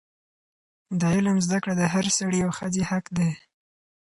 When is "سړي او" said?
2.17-2.51